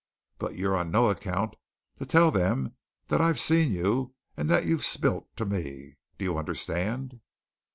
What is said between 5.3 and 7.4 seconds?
to me do you understand?"